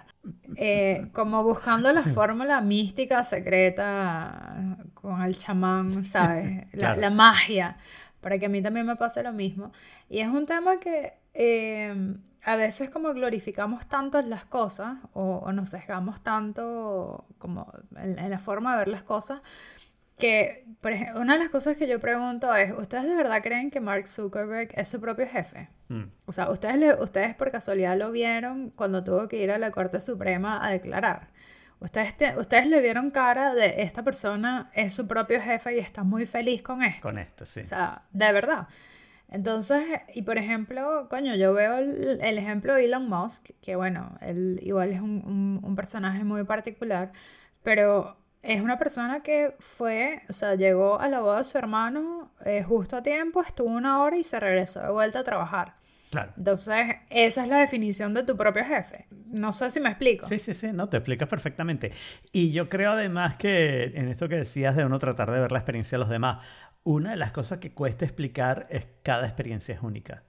Eh, 0.56 1.06
como 1.12 1.44
buscando 1.44 1.92
la 1.92 2.02
fórmula 2.14 2.60
mística 2.60 3.22
secreta 3.22 4.76
con 4.94 5.22
el 5.22 5.36
chamán, 5.36 6.04
¿sabes? 6.04 6.66
La, 6.72 6.96
la, 6.96 7.10
magia, 7.10 7.76
para 8.20 8.38
que 8.38 8.46
a 8.46 8.48
mí 8.48 8.62
también 8.62 8.86
me 8.86 8.96
pase 8.96 9.22
lo 9.22 9.32
mismo. 9.32 9.72
Y 10.08 10.20
es 10.20 10.28
un 10.28 10.46
tema 10.46 10.78
que... 10.78 11.14
Eh, 11.34 12.14
a 12.42 12.56
veces 12.56 12.90
como 12.90 13.12
glorificamos 13.12 13.86
tanto 13.86 14.20
las 14.22 14.44
cosas 14.44 14.98
o, 15.12 15.52
nos 15.52 15.70
sesgamos 15.70 16.22
tanto 16.22 17.24
como 17.38 17.72
en, 17.96 18.30
la 18.30 18.38
forma 18.38 18.72
de 18.72 18.78
ver 18.78 18.88
las 18.88 19.02
cosas 19.02 19.42
que, 20.18 20.66
por 20.82 20.92
ejemplo, 20.92 21.20
una 21.20 21.34
de 21.34 21.38
las 21.40 21.50
cosas 21.50 21.78
que 21.78 21.88
yo 21.88 21.98
pregunto 21.98 22.54
es, 22.54 22.72
¿ustedes 22.76 23.04
de 23.04 23.14
verdad 23.14 23.42
creen 23.42 23.70
que 23.70 23.80
Mark 23.80 24.06
Zuckerberg 24.06 24.68
es 24.74 24.88
su 24.88 25.00
propio 25.00 25.26
jefe? 25.26 25.68
Mm. 25.88 26.04
O 26.26 26.32
sea, 26.32 26.50
¿ustedes, 26.50 26.76
le, 26.76 26.94
¿ustedes 26.94 27.34
por 27.34 27.50
casualidad 27.50 27.96
lo 27.96 28.10
vieron 28.10 28.70
cuando 28.70 29.02
tuvo 29.02 29.28
que 29.28 29.38
ir 29.42 29.50
a 29.50 29.58
la 29.58 29.70
Corte 29.70 29.98
Suprema 29.98 30.64
a 30.64 30.70
declarar? 30.70 31.28
¿Ustedes, 31.80 32.14
ustedes 32.36 32.66
le 32.66 32.80
vieron 32.80 33.10
cara 33.10 33.54
de 33.54 33.82
esta 33.82 34.02
persona 34.02 34.70
es 34.74 34.92
su 34.92 35.08
propio 35.08 35.40
jefe 35.40 35.76
y 35.76 35.78
está 35.78 36.02
muy 36.02 36.26
feliz 36.26 36.62
con 36.62 36.82
esto? 36.82 37.08
Con 37.08 37.18
esto, 37.18 37.46
sí. 37.46 37.60
O 37.60 37.64
sea, 37.64 38.02
de 38.12 38.32
verdad. 38.32 38.68
Entonces, 39.30 39.84
y 40.12 40.22
por 40.22 40.36
ejemplo, 40.36 41.08
coño, 41.08 41.36
yo 41.36 41.54
veo 41.54 41.78
el, 41.78 42.38
ejemplo 42.38 42.74
de 42.74 42.84
Elon 42.84 43.08
Musk, 43.08 43.50
que 43.62 43.76
bueno, 43.76 44.18
él 44.20 44.58
igual 44.62 44.90
es 44.90 45.00
un, 45.00 45.60
un, 45.62 45.76
personaje 45.76 46.24
muy 46.24 46.44
particular, 46.44 47.12
pero 47.62 48.16
es 48.42 48.60
una 48.60 48.78
persona 48.78 49.22
que 49.22 49.54
fue, 49.60 50.22
o 50.28 50.32
sea, 50.32 50.56
llegó 50.56 50.98
a 50.98 51.08
la 51.08 51.20
boda 51.20 51.38
de 51.38 51.44
su 51.44 51.58
hermano 51.58 52.32
eh, 52.44 52.62
justo 52.64 52.96
a 52.96 53.02
tiempo, 53.02 53.40
estuvo 53.42 53.68
una 53.68 54.02
hora 54.02 54.16
y 54.16 54.24
se 54.24 54.40
regresó 54.40 54.80
de 54.80 54.90
vuelta 54.90 55.20
a 55.20 55.24
trabajar. 55.24 55.74
Claro. 56.10 56.32
Entonces, 56.36 56.96
esa 57.08 57.42
es 57.42 57.48
la 57.48 57.60
definición 57.60 58.14
de 58.14 58.24
tu 58.24 58.36
propio 58.36 58.64
jefe. 58.64 59.06
No 59.26 59.52
sé 59.52 59.70
si 59.70 59.78
me 59.78 59.90
explico. 59.90 60.26
Sí, 60.26 60.40
sí, 60.40 60.54
sí, 60.54 60.72
no, 60.72 60.88
te 60.88 60.96
explicas 60.96 61.28
perfectamente. 61.28 61.92
Y 62.32 62.50
yo 62.50 62.68
creo 62.68 62.92
además 62.92 63.36
que 63.36 63.84
en 63.94 64.08
esto 64.08 64.28
que 64.28 64.36
decías 64.36 64.74
de 64.74 64.84
uno 64.84 64.98
tratar 64.98 65.30
de 65.30 65.38
ver 65.38 65.52
la 65.52 65.58
experiencia 65.58 65.96
de 65.96 66.00
los 66.00 66.10
demás, 66.10 66.44
una 66.82 67.10
de 67.10 67.16
las 67.16 67.30
cosas 67.30 67.58
que 67.58 67.72
cuesta 67.72 68.04
explicar 68.04 68.66
es 68.70 68.88
cada 69.04 69.26
experiencia 69.26 69.74
es 69.74 69.82
única. 69.82 70.24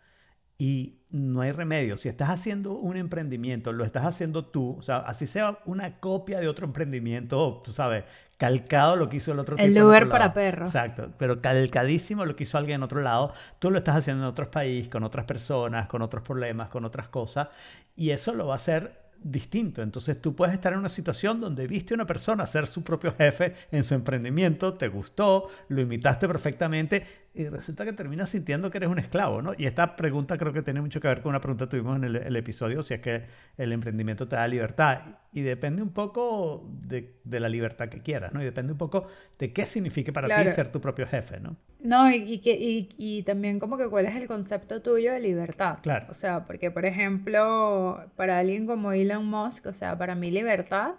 Y 0.61 0.99
no 1.09 1.41
hay 1.41 1.53
remedio. 1.53 1.97
Si 1.97 2.07
estás 2.07 2.29
haciendo 2.29 2.73
un 2.73 2.95
emprendimiento, 2.95 3.71
lo 3.71 3.83
estás 3.83 4.05
haciendo 4.05 4.45
tú, 4.45 4.75
o 4.77 4.83
sea, 4.83 4.97
así 4.97 5.25
sea 5.25 5.57
una 5.65 5.99
copia 5.99 6.39
de 6.39 6.47
otro 6.47 6.67
emprendimiento, 6.67 7.63
tú 7.65 7.71
sabes, 7.71 8.03
calcado 8.37 8.95
lo 8.95 9.09
que 9.09 9.17
hizo 9.17 9.31
el 9.31 9.39
otro 9.39 9.57
El 9.57 9.75
Uber 9.81 10.07
para 10.07 10.35
perros. 10.35 10.69
Exacto, 10.75 11.09
pero 11.17 11.41
calcadísimo 11.41 12.25
lo 12.25 12.35
que 12.35 12.43
hizo 12.43 12.59
alguien 12.59 12.75
en 12.75 12.83
otro 12.83 13.01
lado, 13.01 13.33
tú 13.57 13.71
lo 13.71 13.79
estás 13.79 13.95
haciendo 13.95 14.21
en 14.21 14.29
otros 14.29 14.49
países, 14.49 14.87
con 14.87 15.03
otras 15.03 15.25
personas, 15.25 15.87
con 15.87 16.03
otros 16.03 16.21
problemas, 16.21 16.69
con 16.69 16.85
otras 16.85 17.07
cosas, 17.07 17.47
y 17.95 18.11
eso 18.11 18.35
lo 18.35 18.45
va 18.45 18.53
a 18.53 18.57
hacer 18.57 19.01
distinto. 19.23 19.81
Entonces 19.81 20.21
tú 20.21 20.35
puedes 20.35 20.53
estar 20.53 20.73
en 20.73 20.79
una 20.79 20.89
situación 20.89 21.39
donde 21.41 21.67
viste 21.67 21.93
a 21.93 21.95
una 21.95 22.05
persona 22.05 22.45
ser 22.45 22.67
su 22.67 22.83
propio 22.83 23.13
jefe 23.15 23.55
en 23.71 23.83
su 23.83 23.95
emprendimiento, 23.95 24.75
te 24.75 24.87
gustó, 24.87 25.49
lo 25.69 25.81
imitaste 25.81 26.27
perfectamente 26.27 27.05
y 27.33 27.47
resulta 27.47 27.85
que 27.85 27.93
terminas 27.93 28.29
sintiendo 28.29 28.69
que 28.69 28.77
eres 28.77 28.89
un 28.89 28.99
esclavo, 28.99 29.41
¿no? 29.41 29.53
Y 29.57 29.65
esta 29.65 29.95
pregunta 29.95 30.37
creo 30.37 30.51
que 30.51 30.61
tiene 30.63 30.81
mucho 30.81 30.99
que 30.99 31.07
ver 31.07 31.21
con 31.21 31.29
una 31.29 31.39
pregunta 31.39 31.65
que 31.65 31.71
tuvimos 31.71 31.95
en 31.95 32.03
el, 32.03 32.35
episodio, 32.35 32.83
si 32.83 32.93
es 32.93 32.99
que 32.99 33.23
el 33.57 33.71
emprendimiento 33.71 34.27
te 34.27 34.35
da 34.35 34.47
libertad. 34.49 35.01
Y 35.31 35.41
depende 35.41 35.81
un 35.81 35.93
poco 35.93 36.69
de, 36.81 37.21
la 37.23 37.47
libertad 37.47 37.87
que 37.87 38.01
quieras, 38.01 38.33
¿no? 38.33 38.41
Y 38.41 38.45
depende 38.45 38.73
un 38.73 38.77
poco 38.77 39.07
de 39.39 39.53
qué 39.53 39.65
signifique 39.65 40.11
para 40.11 40.43
ti 40.43 40.49
ser 40.49 40.73
tu 40.73 40.81
propio 40.81 41.07
jefe, 41.07 41.39
¿no? 41.39 41.55
No, 41.79 42.11
y, 42.11 42.39
que, 42.39 42.51
y, 42.51 42.89
y, 42.97 43.23
también 43.23 43.59
como 43.59 43.77
que 43.77 43.87
cuál 43.87 44.07
es 44.07 44.15
el 44.15 44.27
concepto 44.27 44.81
tuyo 44.81 45.13
de 45.13 45.21
libertad. 45.21 45.79
Claro. 45.81 46.07
O 46.09 46.13
sea, 46.13 46.45
porque 46.45 46.69
por 46.69 46.85
ejemplo, 46.85 48.03
para 48.17 48.39
alguien 48.39 48.67
como 48.67 48.91
Elon 48.91 49.25
Musk, 49.25 49.67
o 49.67 49.73
sea, 49.73 49.97
para 49.97 50.15
mí 50.15 50.31
libertad 50.31 50.95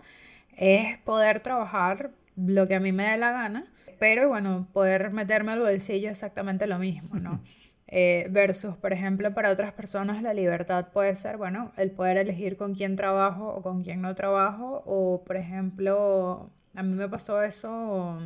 es 0.56 0.98
poder 0.98 1.40
trabajar 1.40 2.10
lo 2.36 2.66
que 2.66 2.74
a 2.74 2.80
mí 2.80 2.90
me 2.92 3.10
dé 3.10 3.18
la 3.18 3.32
gana, 3.32 3.66
pero 4.02 4.28
bueno, 4.28 4.66
poder 4.72 5.12
meterme 5.12 5.52
al 5.52 5.60
bolsillo 5.60 6.10
exactamente 6.10 6.66
lo 6.66 6.76
mismo, 6.76 7.20
¿no? 7.20 7.40
Eh, 7.86 8.26
versus, 8.30 8.74
por 8.74 8.92
ejemplo, 8.92 9.32
para 9.32 9.52
otras 9.52 9.72
personas 9.74 10.22
la 10.22 10.34
libertad 10.34 10.88
puede 10.92 11.14
ser, 11.14 11.36
bueno, 11.36 11.70
el 11.76 11.92
poder 11.92 12.16
elegir 12.16 12.56
con 12.56 12.74
quién 12.74 12.96
trabajo 12.96 13.46
o 13.54 13.62
con 13.62 13.84
quién 13.84 14.02
no 14.02 14.12
trabajo, 14.16 14.82
o 14.86 15.22
por 15.24 15.36
ejemplo, 15.36 16.50
a 16.74 16.82
mí 16.82 16.96
me 16.96 17.08
pasó 17.08 17.44
eso 17.44 18.18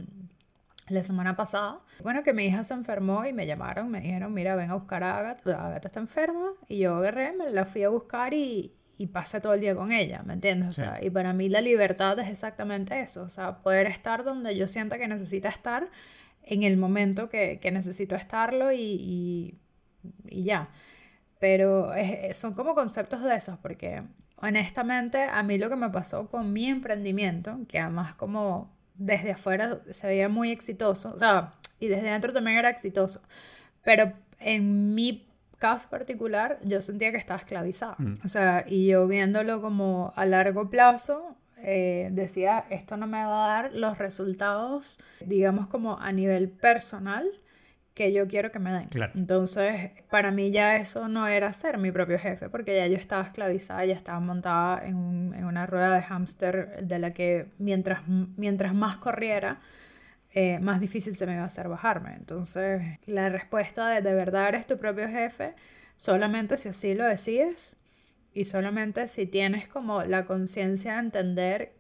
la 0.89 1.03
semana 1.03 1.37
pasada. 1.37 1.81
Bueno, 2.03 2.23
que 2.23 2.33
mi 2.33 2.47
hija 2.47 2.65
se 2.65 2.73
enfermó 2.73 3.27
y 3.27 3.35
me 3.35 3.47
llamaron, 3.47 3.91
me 3.91 4.01
dijeron, 4.01 4.33
mira, 4.33 4.57
ven 4.57 4.71
a 4.71 4.77
buscar 4.77 5.05
a 5.05 5.19
Agatha, 5.19 5.67
Agatha 5.67 5.89
está 5.89 6.01
enferma, 6.01 6.53
y 6.69 6.79
yo 6.79 6.95
agarré, 6.97 7.35
me 7.35 7.51
la 7.51 7.67
fui 7.67 7.83
a 7.83 7.91
buscar 7.91 8.33
y, 8.33 8.73
y 8.99 9.09
pasé 9.09 9.41
todo 9.41 9.55
el 9.55 9.61
día 9.61 9.75
con 9.75 9.93
ella, 9.93 10.23
¿me 10.25 10.35
entiendes? 10.35 10.71
O 10.71 10.75
sea, 10.75 10.99
y 11.03 11.11
para 11.11 11.33
mí 11.33 11.49
la 11.49 11.61
libertad 11.61 12.19
es 12.19 12.29
exactamente 12.29 13.01
eso, 13.01 13.23
o 13.23 13.29
sea, 13.29 13.59
poder 13.59 13.87
estar 13.87 14.25
donde 14.25 14.57
yo 14.57 14.67
sienta 14.67 14.99
que 14.99 15.09
necesita 15.09 15.49
estar 15.49 15.91
en 16.43 16.63
el 16.63 16.77
momento 16.77 17.29
que, 17.29 17.59
que 17.61 17.71
necesito 17.71 18.15
estarlo 18.15 18.73
y, 18.73 18.81
y, 18.81 19.59
y 20.29 20.45
ya. 20.45 20.71
Pero 21.39 21.93
son 22.33 22.55
como 22.55 22.75
conceptos 22.75 23.23
de 23.23 23.35
esos, 23.37 23.59
porque 23.59 24.03
honestamente 24.37 25.23
a 25.25 25.43
mí 25.43 25.59
lo 25.59 25.69
que 25.69 25.77
me 25.77 25.91
pasó 25.91 26.29
con 26.31 26.53
mi 26.53 26.67
emprendimiento, 26.69 27.59
que 27.69 27.79
además 27.79 28.15
como 28.15 28.75
desde 28.95 29.33
afuera 29.33 29.81
se 29.91 30.07
veía 30.07 30.29
muy 30.29 30.51
exitoso, 30.51 31.13
o 31.15 31.19
sea, 31.19 31.53
y 31.81 31.89
desde 31.89 32.11
dentro 32.11 32.33
también 32.33 32.57
era 32.57 32.71
exitoso, 32.71 33.23
pero 33.83 34.13
en 34.39 34.95
mi 34.95 35.26
caso 35.59 35.89
particular 35.89 36.59
yo 36.63 36.81
sentía 36.81 37.11
que 37.13 37.19
estaba 37.19 37.39
esclavizada, 37.39 37.97
mm. 37.99 38.15
o 38.25 38.29
sea, 38.29 38.65
y 38.67 38.87
yo 38.87 39.07
viéndolo 39.07 39.61
como 39.61 40.13
a 40.17 40.27
largo 40.27 40.69
plazo, 40.71 41.37
eh, 41.59 42.09
decía, 42.13 42.65
esto 42.71 42.97
no 42.97 43.07
me 43.07 43.25
va 43.25 43.45
a 43.45 43.63
dar 43.63 43.73
los 43.73 43.99
resultados, 43.99 44.99
digamos 45.21 45.67
como 45.67 45.99
a 45.99 46.13
nivel 46.13 46.49
personal, 46.49 47.27
que 47.97 48.13
yo 48.13 48.29
quiero 48.29 48.53
que 48.53 48.59
me 48.59 48.71
den. 48.73 48.91
Entonces, 49.15 49.91
para 50.11 50.31
mí 50.31 50.51
ya 50.51 50.77
eso 50.77 51.09
no 51.09 51.27
era 51.27 51.51
ser 51.55 51.79
mi 51.79 51.91
propio 51.91 52.19
jefe, 52.19 52.51
porque 52.51 52.77
ya 52.77 52.87
yo 52.87 52.97
estaba 52.97 53.23
esclavizada, 53.23 53.87
ya 53.87 53.95
estaba 53.95 54.21
montada 54.21 54.87
en, 54.87 54.97
una 55.43 55.65
rueda 55.65 55.95
de 55.95 56.03
hámster 56.03 56.85
de 56.85 56.99
la 56.99 57.13
que 57.13 57.47
mientras, 57.57 58.07
mientras 58.07 58.75
más 58.75 58.99
corriera, 58.99 59.61
eh, 60.39 60.59
más 60.61 60.81
difícil 60.83 61.17
se 61.17 61.25
me 61.25 61.33
iba 61.33 61.45
a 61.45 61.47
hacer 61.47 61.67
bajarme. 61.67 62.15
Entonces, 62.15 62.83
la 63.07 63.31
respuesta 63.31 63.89
de 63.89 64.03
de 64.03 64.15
verdad 64.15 64.49
eres 64.49 64.67
tu 64.67 64.77
propio 64.77 65.09
jefe, 65.09 65.55
solamente 65.97 66.59
si 66.59 66.69
así 66.69 66.95
lo 66.95 67.07
decides 67.07 67.79
y 68.35 68.45
solamente 68.45 69.07
si 69.07 69.25
tienes 69.27 69.67
como 69.67 70.05
la 70.05 70.27
conciencia 70.27 70.93
de 70.93 70.99
entender 70.99 71.73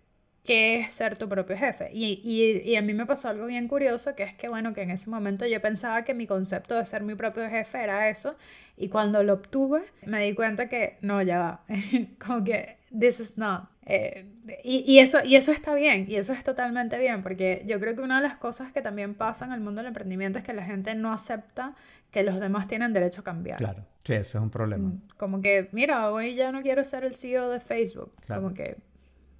qué 0.42 0.80
es 0.80 0.94
ser 0.94 1.18
tu 1.18 1.28
propio 1.28 1.54
jefe. 1.58 1.90
Y, 1.92 2.22
y, 2.64 2.76
a 2.76 2.82
mí 2.82 2.94
me 2.94 3.04
pasó 3.04 3.28
algo 3.28 3.44
bien 3.44 3.68
curioso, 3.68 4.14
que 4.14 4.22
es 4.22 4.32
que, 4.32 4.48
bueno, 4.48 4.72
que 4.72 4.82
en 4.82 4.90
ese 4.90 5.10
momento 5.10 5.44
yo 5.46 5.60
pensaba 5.60 6.04
que 6.04 6.14
mi 6.14 6.26
concepto 6.26 6.76
de 6.76 6.86
ser 6.86 7.02
mi 7.02 7.14
propio 7.14 7.46
jefe 7.50 7.82
era 7.82 8.08
eso, 8.08 8.36
y 8.78 8.88
cuando 8.88 9.22
lo 9.22 9.34
obtuve, 9.34 9.82
me 10.06 10.24
di 10.24 10.34
cuenta 10.34 10.70
que 10.70 10.96
no, 11.02 11.20
ya 11.20 11.38
va, 11.38 11.64
como 12.26 12.42
que 12.42 12.78
this 12.98 13.20
is 13.20 13.36
not. 13.36 13.68
Eh, 13.84 14.26
y, 14.64 14.84
y, 14.86 14.98
eso, 14.98 15.18
y 15.24 15.36
eso 15.36 15.52
está 15.52 15.74
bien, 15.74 16.06
y 16.08 16.16
eso 16.16 16.32
es 16.32 16.42
totalmente 16.42 16.98
bien, 16.98 17.22
porque 17.22 17.62
yo 17.66 17.78
creo 17.78 17.94
que 17.94 18.02
una 18.02 18.20
de 18.20 18.28
las 18.28 18.36
cosas 18.36 18.72
que 18.72 18.82
también 18.82 19.14
pasa 19.14 19.44
en 19.44 19.52
el 19.52 19.60
mundo 19.60 19.80
del 19.80 19.88
emprendimiento 19.88 20.38
es 20.38 20.44
que 20.44 20.52
la 20.52 20.64
gente 20.64 20.94
no 20.94 21.12
acepta 21.12 21.74
que 22.10 22.22
los 22.22 22.40
demás 22.40 22.66
tienen 22.66 22.92
derecho 22.92 23.20
a 23.20 23.24
cambiar. 23.24 23.58
Claro, 23.58 23.84
sí, 24.04 24.14
eso 24.14 24.38
es 24.38 24.42
un 24.42 24.50
problema. 24.50 24.88
Mm, 24.88 25.02
como 25.16 25.40
que, 25.40 25.68
mira, 25.72 26.10
hoy 26.10 26.34
ya 26.34 26.50
no 26.50 26.62
quiero 26.62 26.84
ser 26.84 27.04
el 27.04 27.14
CEO 27.14 27.50
de 27.50 27.60
Facebook, 27.60 28.12
como 28.26 28.54
que 28.54 28.76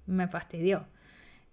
me 0.05 0.27
fastidió. 0.27 0.85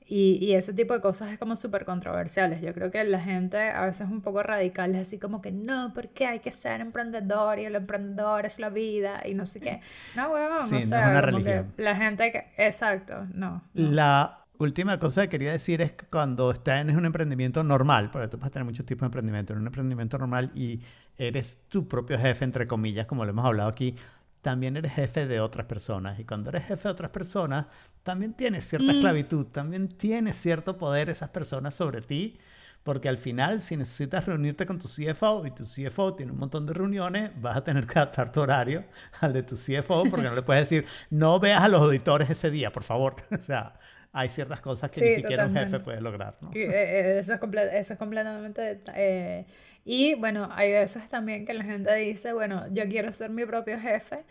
Y, 0.06 0.38
y, 0.44 0.54
ese 0.54 0.75
tipo 0.75 0.92
de 0.92 1.00
cosas 1.00 1.32
es 1.32 1.38
como 1.38 1.56
súper 1.56 1.87
controversiales. 1.87 2.61
Yo 2.61 2.75
creo 2.75 2.90
que 2.90 3.02
la 3.04 3.20
gente 3.20 3.70
a 3.70 3.87
veces 3.87 4.06
es 4.06 4.12
un 4.12 4.20
poco 4.20 4.42
radical, 4.42 4.94
es 4.94 5.08
así 5.08 5.18
como 5.18 5.40
que 5.40 5.50
no, 5.50 5.92
porque 5.94 6.26
hay 6.26 6.40
que 6.40 6.50
ser 6.50 6.82
emprendedor 6.82 7.58
y 7.58 7.64
el 7.64 7.75
emprendedor 7.75 8.44
es 8.44 8.58
la 8.58 8.68
vida 8.68 9.23
y 9.25 9.32
no 9.32 9.46
sé 9.46 9.61
qué. 9.61 9.80
No, 10.14 10.30
huevón, 10.30 10.68
sí, 10.68 10.75
no, 10.75 10.80
sé, 10.82 10.96
una 10.96 11.20
religión. 11.23 11.73
la 11.78 11.96
gente 11.96 12.32
que... 12.32 12.44
Exacto, 12.58 13.26
no, 13.32 13.62
La 13.73 14.44
última 14.58 14.99
cosa 14.99 15.23
que 15.23 15.30
quería 15.30 15.52
decir 15.52 15.80
es 15.80 15.92
que 15.92 16.06
cuando 16.06 16.50
estás 16.50 16.82
en 16.82 16.94
un 16.94 17.06
emprendimiento 17.06 17.64
normal, 17.64 18.11
porque 18.11 18.28
tú 18.28 18.38
puedes 18.38 18.52
tener 18.52 18.66
muchos 18.66 18.84
tipos 18.84 19.00
de 19.00 19.06
emprendimiento, 19.06 19.54
en 19.54 19.61
un 19.61 19.66
emprendimiento 19.66 20.18
normal 20.18 20.50
y 20.54 20.80
eres 21.16 21.61
tu 21.68 21.88
propio 21.88 22.18
jefe, 22.18 22.44
entre 22.44 22.66
comillas, 22.66 23.06
como 23.06 23.25
lo 23.25 23.30
hemos 23.30 23.46
hablado 23.46 23.70
aquí, 23.70 23.96
también 24.44 24.76
eres 24.76 24.92
jefe 24.92 25.26
de 25.26 25.40
otras 25.40 25.66
personas. 25.66 26.20
Y 26.20 26.24
cuando 26.24 26.50
eres 26.50 26.66
jefe 26.66 26.86
de 26.86 26.92
otras 26.92 27.10
personas, 27.10 27.64
también 28.02 28.34
tienes 28.34 28.68
cierta 28.68 28.92
mm. 28.92 28.96
esclavitud, 28.96 29.46
también 29.46 29.88
tienes 29.88 30.36
cierto 30.36 30.76
poder 30.76 31.08
esas 31.08 31.30
personas 31.30 31.74
sobre 31.74 32.02
ti. 32.02 32.38
Porque 32.82 33.08
al 33.08 33.16
final, 33.16 33.62
si 33.62 33.78
necesitas 33.78 34.26
reunirte 34.26 34.66
con 34.66 34.78
tu 34.78 34.86
CFO 34.86 35.46
y 35.46 35.50
tu 35.52 35.64
CFO 35.64 36.14
tiene 36.14 36.32
un 36.32 36.38
montón 36.38 36.66
de 36.66 36.74
reuniones, 36.74 37.30
vas 37.40 37.56
a 37.56 37.64
tener 37.64 37.86
que 37.86 37.98
adaptar 37.98 38.30
tu 38.30 38.42
horario 38.42 38.84
al 39.22 39.32
de 39.32 39.42
tu 39.42 39.56
CFO 39.56 40.04
porque 40.10 40.28
no 40.28 40.34
le 40.34 40.42
puedes 40.42 40.68
decir, 40.68 40.86
no 41.08 41.40
veas 41.40 41.62
a 41.62 41.68
los 41.68 41.80
auditores 41.80 42.28
ese 42.28 42.50
día, 42.50 42.70
por 42.70 42.82
favor. 42.82 43.16
o 43.30 43.40
sea, 43.40 43.78
hay 44.12 44.28
ciertas 44.28 44.60
cosas 44.60 44.90
que 44.90 45.00
ni 45.00 45.14
siquiera 45.14 45.46
un 45.46 45.54
jefe 45.54 45.80
puede 45.80 46.02
lograr. 46.02 46.36
¿no? 46.42 46.50
Eh, 46.52 46.66
eh, 46.66 47.18
eso, 47.18 47.32
es 47.32 47.40
eso 47.72 47.92
es 47.94 47.98
completamente... 47.98 48.82
Eh, 48.94 49.46
y 49.84 50.14
bueno, 50.14 50.48
hay 50.52 50.72
veces 50.72 51.08
también 51.08 51.44
que 51.44 51.54
la 51.54 51.64
gente 51.64 51.94
dice, 51.94 52.32
bueno, 52.32 52.66
yo 52.72 52.88
quiero 52.88 53.12
ser 53.12 53.30
mi 53.30 53.44
propio 53.44 53.78
jefe, 53.78 54.24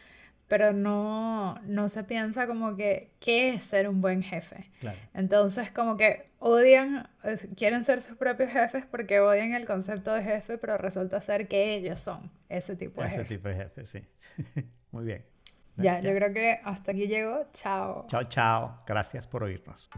pero 0.47 0.73
no, 0.73 1.59
no 1.65 1.89
se 1.89 2.03
piensa 2.03 2.47
como 2.47 2.75
que, 2.75 3.11
¿qué 3.19 3.55
es 3.55 3.65
ser 3.65 3.87
un 3.87 4.01
buen 4.01 4.23
jefe? 4.23 4.69
Entonces, 5.13 5.71
como 5.71 5.95
que 5.97 6.29
odian, 6.39 7.07
quieren 7.55 7.83
ser 7.83 8.01
sus 8.01 8.17
propios 8.17 8.51
jefes 8.51 8.85
porque 8.85 9.19
odian 9.19 9.53
el 9.53 9.65
concepto 9.65 10.13
de 10.13 10.23
jefe, 10.23 10.57
pero 10.57 10.77
resulta 10.77 11.21
ser 11.21 11.47
que 11.47 11.75
ellos 11.75 11.99
son 11.99 12.31
ese 12.49 12.75
tipo 12.75 13.01
de 13.01 13.09
jefe. 13.09 13.21
Ese 13.21 13.35
tipo 13.35 13.47
de 13.47 13.55
jefe, 13.55 13.85
sí. 13.85 14.03
Muy 14.91 15.05
bien. 15.05 15.25
Ya, 15.77 16.01
yo 16.01 16.13
creo 16.13 16.33
que 16.33 16.59
hasta 16.63 16.91
aquí 16.91 17.07
llego. 17.07 17.47
Chao. 17.51 18.05
Chao, 18.07 18.23
chao. 18.25 18.83
Gracias 18.85 19.25
por 19.25 19.43
oírnos. 19.43 19.89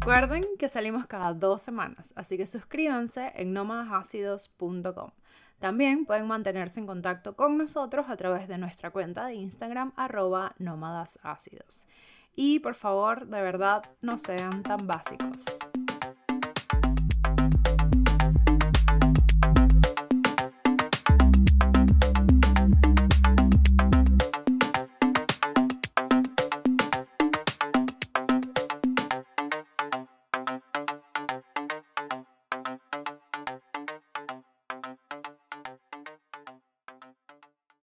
Recuerden 0.00 0.44
que 0.58 0.70
salimos 0.70 1.06
cada 1.06 1.34
dos 1.34 1.60
semanas, 1.60 2.14
así 2.16 2.38
que 2.38 2.46
suscríbanse 2.46 3.32
en 3.36 3.52
nómadasácidos.com. 3.52 5.10
También 5.58 6.06
pueden 6.06 6.26
mantenerse 6.26 6.80
en 6.80 6.86
contacto 6.86 7.36
con 7.36 7.58
nosotros 7.58 8.06
a 8.08 8.16
través 8.16 8.48
de 8.48 8.56
nuestra 8.56 8.90
cuenta 8.90 9.26
de 9.26 9.34
Instagram 9.34 9.92
arroba 9.96 10.54
nómadasácidos. 10.58 11.86
Y 12.34 12.60
por 12.60 12.76
favor, 12.76 13.26
de 13.26 13.42
verdad, 13.42 13.82
no 14.00 14.16
sean 14.16 14.62
tan 14.62 14.86
básicos. 14.86 15.44